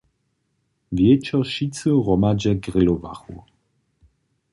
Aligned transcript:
Wječor 0.95 1.43
wšitcy 1.47 1.89
hromadźe 2.03 2.51
grilowachu. 2.63 3.35